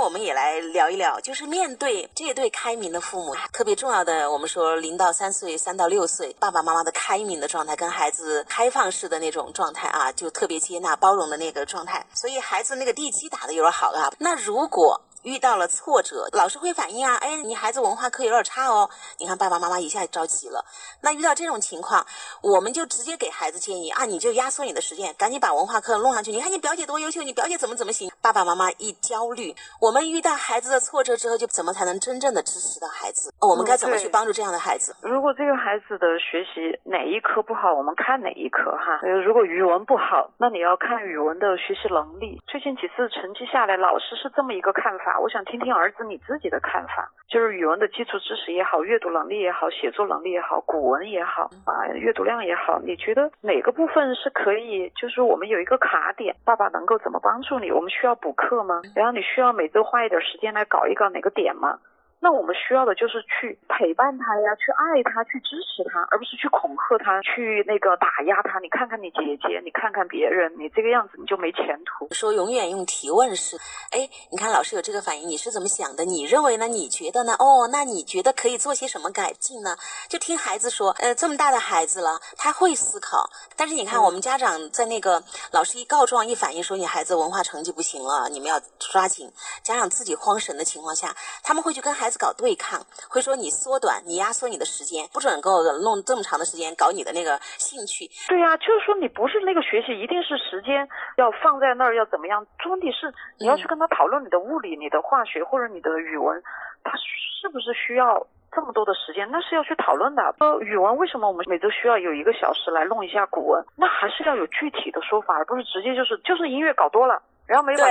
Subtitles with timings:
[0.00, 14.10] 我们也来聊一聊，就是面对这对开明的父母，特别重要的，我们说零到三岁、三到六岁，爸爸妈妈的开明的状态，跟孩子开放式的那种状态啊，就特别接纳、包容的那个状态，所以孩子那个地基打的有点好啊。
[14.18, 18.88] 那如果遇到了挫折，老师会反映啊，哎，你孩子文化课有点差哦。
[19.18, 20.64] 你看爸爸妈妈一下着急了。
[21.02, 22.06] 那遇到这种情况，
[22.42, 26.30] 我们就直接给孩子建议啊，你就压缩你的时间，赶紧把文化课弄上去。
[26.32, 28.10] 你看你表姐多优秀，你表姐怎么怎么行？
[28.22, 33.32] 爸爸妈妈一焦虑，我们遇到孩子的挫折之后，就怎么才能真正的支持到孩子？
[33.40, 34.96] 我们该怎么去帮助这样的孩子？
[35.02, 39.00] 如果这个孩子的学习哪一科不好，我们看哪一科哈。
[39.02, 42.40] 呃，如果语文不好，那你要看语文的学习能力。
[42.46, 45.09] 最近几次成绩下来，老师是这么一个看法。
[45.18, 54.90] 我想听听儿子你自己的看法，就是语文的基础知识也好，阅读能力也好，写作能力也好，古文也好啊，阅读量也好，你觉得哪个部分是可以？
[54.90, 57.70] 就是我们有一个卡点，爸爸能够怎么帮助你？
[57.72, 58.82] 我们需要补课吗？
[58.94, 61.78] 然后你需要每周花一点时间来搞一搞哪个点吗？
[62.22, 68.58] 那我们需要的就是去陪伴他呀，去爱他，去支持他，而不是去恐吓他，去那个打压他。
[68.60, 72.12] 你看看你姐姐，你看看别人，你这个样子你就没前途。
[72.12, 73.56] 说永远用提问式，
[73.90, 76.04] 哎，你看老师有这个反应，你是怎么想的？
[76.04, 76.68] 你认为呢？
[76.68, 77.34] 你觉得呢？
[77.38, 79.76] 哦，那你觉得可以做些什么改进呢？
[80.08, 83.30] 就听孩子说，呃，这么大的孩子了，他会思考。
[83.56, 89.32] 但是你看，我们家长在那个老师一告状一反映说你孩子文化成绩不行了，你们要抓紧。
[89.62, 98.08] 家长自己慌神的情况下，他们会去跟孩子搞对抗，会说你缩短，你压缩你的时间，不准给我弄这么长的时间搞你的那个兴趣。
[98.28, 102.46] 对呀，就是说你不是那个学习，一定是时间要放在那儿，要怎么样？
[102.68, 106.42] 问题是你要去跟他讨论你的物理、你的化学或者你的语文，
[106.84, 109.28] 他是不是需要这么多的时间？
[109.30, 110.22] 那是要去讨论的。
[110.38, 113.64] 呃，语文为什么我们每周需要有一个小时来弄一下古文？
[113.76, 117.22] 那还是要有具体的说法，而不是直接就是就是音乐搞多了。
[117.50, 117.82] 然后没把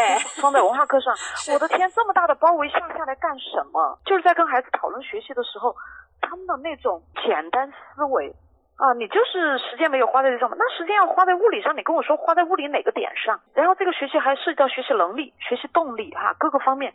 [0.42, 1.14] 放在文化课上，
[1.52, 4.00] 我的天，这么大的包围下下来干什么？
[4.06, 5.76] 就是在跟孩子讨论学习的时候，
[6.22, 8.34] 他们的那种简单思维
[8.78, 13.38] 啊，你就是时间没有花在这上面，那时间要花在物理上，你跟我说花在物理哪个点上？
[13.54, 16.94] 然后这个学习还涉及到学习能力、学习动力哈，各个方面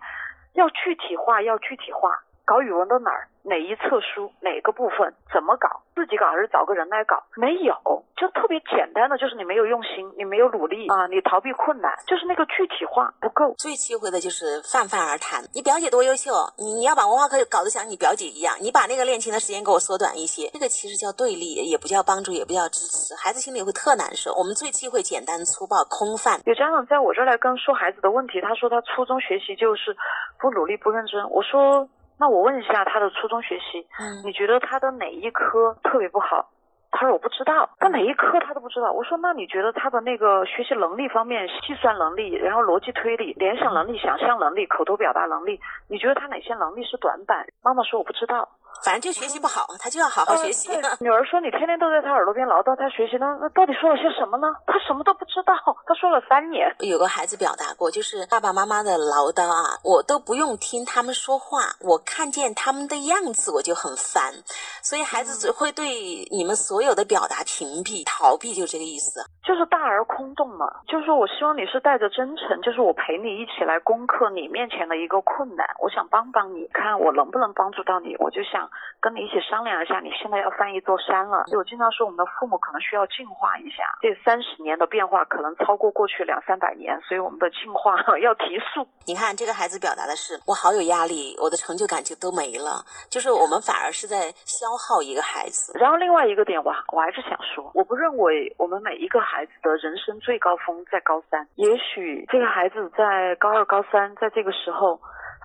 [0.55, 2.19] 要具体化，要具体化。
[2.47, 3.29] 搞语文的哪儿？
[3.45, 4.33] 哪一册书？
[4.41, 5.13] 哪个部分？
[5.33, 5.69] 怎么搞？
[5.95, 7.23] 自己搞还是找个人来搞？
[7.37, 7.75] 没有，
[8.17, 13.55] 就特别简单的，就是你没有用心，你没有努力啊，你逃避困难，就是那个具体化不够。
[13.59, 15.45] 最忌讳的就是泛泛而谈。
[15.53, 20.49] 你表姐多优秀，你你要把文化课搞得像你表姐一样，你把那个练琴的时间给我缩短一些。
[20.49, 24.33] 这个其实叫对立，也不叫帮助，也不叫支持，孩子心里会特难受。
[24.35, 26.41] 我们最忌讳简单粗暴、空泛。
[26.47, 29.95] 有家长在我这儿来跟说孩子的问题，他说他初中学习就是
[30.41, 31.29] 不努力、不认真。
[31.29, 31.87] 我说。
[32.19, 36.51] 那我问一下他的初中学习，嗯你觉得他的哪一科特别不好？
[36.97, 38.93] 他说我不知道，他哪一科他都不知道。
[38.93, 47.47] 我说那你觉得他的那个学习能力方面，计算能力，然后逻辑推理、联想能力、想象能力、口头表达能力，你觉得他哪些能力是短板？
[47.65, 48.49] 妈妈说我不知道。
[48.85, 50.71] 反正就学习不好，他就要好好学习。
[51.01, 54.47] 女儿说：“你天天都在他耳朵边唠叨他学习，那那到底说了些什么呢？
[54.67, 55.55] 他什么都不知道。
[55.87, 56.69] 他说了三年。
[56.81, 64.35] 有个孩子表达过，就是爸爸妈妈的唠叨啊，我都不用听他们说话，我看见他们的样子我就很烦。
[64.83, 69.25] 所以孩子只会对你们所有的表达屏蔽、逃避，就这个意思。
[69.43, 70.69] 就是大而空洞嘛。
[70.87, 78.15] 就是说我希望你是带着真诚，就是我陪你一起来攻克你面前的一个困难，我想帮帮你，看我能不能帮助到你。
[78.19, 78.69] 我就想。”
[79.01, 81.45] 跟你一起商量一下，你现在要翻一座山了。
[81.53, 83.85] 我经常说，我们的父母可能需要进化一下。
[84.01, 88.87] 这三十年的变化可能超过过去两三百年，所以我们的进化 要提速。
[89.07, 92.81] 你看，这个孩子表达的是我好有压力，我的成就感就都没了。
[93.11, 95.77] 就是我们反而是在消耗一个孩子。
[95.79, 101.47] 然后另外一个点，我我还是想说，我不认为我们每一个孩子的人生最高峰在高三。
[101.57, 104.99] 也许这个孩子在高二、高三，在这个时候，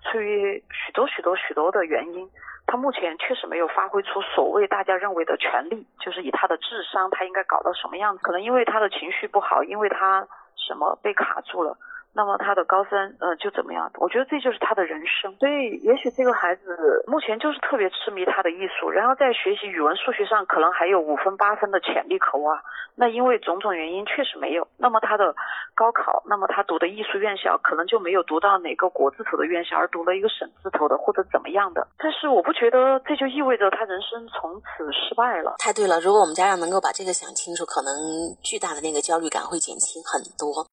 [0.09, 2.29] 出于许多许多许多的原因。
[2.69, 8.21] 他目前确实没有发挥出所谓大家认为的权利，就是以他的智商，他应该搞到什么样子？
[8.21, 11.75] 可能因为他的情绪不好，因为他什么被卡住了。
[12.11, 13.89] 那么他的高三，呃，就怎么样？
[13.97, 15.33] 我觉得这就是他的人生。
[15.37, 22.61] 所以，也许这个孩子目前就是特别痴迷他的艺术，然后在学习语文、数学上可能还有五分八分的潜力可挖。
[22.95, 24.67] 那因为种种原因确实没有。
[24.77, 25.35] 那么他的
[25.79, 31.87] 高考，那么他读的艺术院校可能就没有读到哪个国字头的院校，而读了一个省字头的或者怎么样的。
[31.97, 35.55] 但是我不觉得这就意味着他人生从此失败了。
[35.57, 37.95] 太对了，如果我们家长能够把这个想清楚，可能
[38.43, 40.67] 巨大的那个焦虑感会减轻很多。